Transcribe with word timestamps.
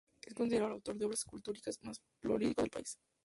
Es 0.25 0.33
considerado 0.33 0.69
el 0.69 0.73
autor 0.77 0.97
de 0.97 1.05
obras 1.05 1.19
escultóricas 1.19 1.79
más 1.83 2.01
prolífico 2.21 2.63
del 2.63 2.71
país. 2.71 2.97